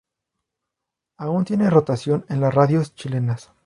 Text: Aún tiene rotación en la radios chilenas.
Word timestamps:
Aún 1.17 1.45
tiene 1.45 1.69
rotación 1.69 2.25
en 2.27 2.41
la 2.41 2.49
radios 2.49 2.95
chilenas. 2.95 3.51